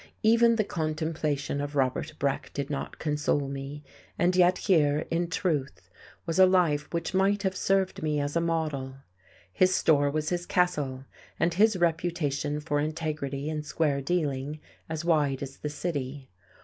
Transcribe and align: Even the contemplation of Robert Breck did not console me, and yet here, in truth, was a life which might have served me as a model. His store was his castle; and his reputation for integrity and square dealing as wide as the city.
Even 0.23 0.55
the 0.55 0.63
contemplation 0.63 1.61
of 1.61 1.75
Robert 1.75 2.13
Breck 2.17 2.49
did 2.55 2.71
not 2.71 2.97
console 2.97 3.47
me, 3.47 3.83
and 4.17 4.35
yet 4.35 4.57
here, 4.57 5.05
in 5.11 5.29
truth, 5.29 5.91
was 6.25 6.39
a 6.39 6.47
life 6.47 6.91
which 6.91 7.13
might 7.13 7.43
have 7.43 7.55
served 7.55 8.01
me 8.01 8.19
as 8.19 8.35
a 8.35 8.41
model. 8.41 8.95
His 9.53 9.75
store 9.75 10.09
was 10.09 10.29
his 10.29 10.47
castle; 10.47 11.05
and 11.39 11.53
his 11.53 11.77
reputation 11.77 12.59
for 12.59 12.79
integrity 12.79 13.47
and 13.47 13.63
square 13.63 14.01
dealing 14.01 14.59
as 14.89 15.05
wide 15.05 15.43
as 15.43 15.57
the 15.57 15.69
city. 15.69 16.31